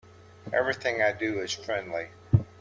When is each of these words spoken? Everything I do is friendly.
Everything 0.51 1.03
I 1.03 1.11
do 1.11 1.41
is 1.41 1.53
friendly. 1.53 2.07